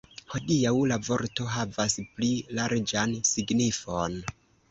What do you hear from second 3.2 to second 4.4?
signifon.